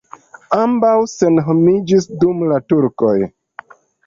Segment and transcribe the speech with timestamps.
[0.59, 3.15] Ambaŭ senhomiĝis dum la turkoj.